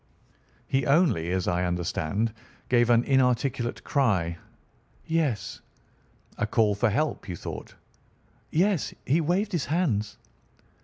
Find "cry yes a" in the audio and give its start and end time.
3.83-6.47